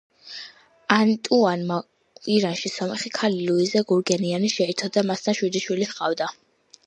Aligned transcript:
ანტუანმა 0.93 1.75
ირანში 2.37 2.71
სომეხი 2.77 3.11
ქალი, 3.19 3.39
ლუიზე 3.49 3.83
გურგენიანი 3.91 4.51
შეირთო 4.57 4.89
და 4.97 5.03
მასთან 5.11 5.41
შვიდი 5.41 5.65
შვილი 5.67 5.89
ჰყავდა. 5.91 6.33